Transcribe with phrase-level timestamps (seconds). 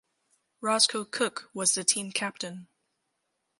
[0.61, 2.65] Roscoe Cook was the team captain.